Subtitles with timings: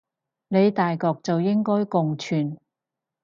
[0.47, 2.57] 理大局就應該共存